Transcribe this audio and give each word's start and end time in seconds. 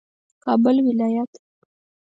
کابل 0.43 0.75
ولایت 0.87 1.31